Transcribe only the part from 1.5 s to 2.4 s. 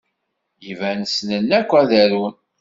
akk ad arun.